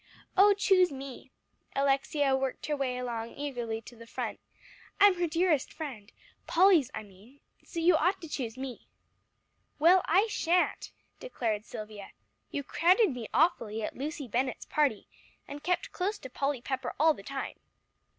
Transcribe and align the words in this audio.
"Oh, 0.35 0.55
choose 0.55 0.91
me." 0.91 1.29
Alexia 1.75 2.35
worked 2.35 2.65
her 2.65 2.75
way 2.75 2.97
along 2.97 3.35
eagerly 3.35 3.81
to 3.83 3.95
the 3.95 4.07
front. 4.07 4.39
"I'm 4.99 5.13
her 5.19 5.27
dearest 5.27 5.71
friend 5.71 6.11
Polly's, 6.47 6.89
I 6.95 7.03
mean. 7.03 7.39
So 7.63 7.79
you 7.79 7.95
ought 7.95 8.19
to 8.21 8.27
choose 8.27 8.57
me." 8.57 8.87
"Well, 9.77 10.01
I 10.05 10.25
sha'n't," 10.27 10.89
declared 11.19 11.65
Silvia. 11.65 12.13
"You 12.49 12.63
crowded 12.63 13.11
me 13.13 13.27
awfully 13.31 13.83
at 13.83 13.95
Lucy 13.95 14.27
Bennett's 14.27 14.65
party, 14.65 15.05
and 15.47 15.61
kept 15.61 15.91
close 15.91 16.17
to 16.17 16.31
Polly 16.31 16.61
Pepper 16.61 16.95
all 16.99 17.13
the 17.13 17.21
time." 17.21 17.57